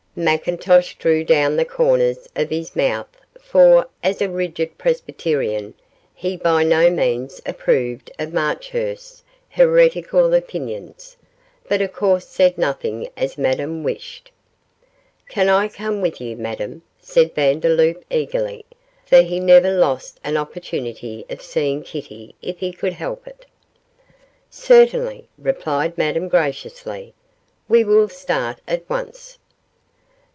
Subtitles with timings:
[0.17, 3.07] McIntosh drew down the corners of his mouth,
[3.39, 5.73] for, as a rigid Presbyterian,
[6.13, 11.15] he by no means approved of Marchurst's heretical opinions,
[11.69, 15.29] but of course said nothing as Madame wished it.
[15.31, 18.65] 'Can I come with you, Madame?' said Vandeloup, eagerly,
[19.05, 23.45] for he never lost an opportunity of seeing Kitty if he could help it.
[24.49, 27.13] 'Certainly,' replied Madame, graciously;
[27.69, 29.37] 'we will start at once.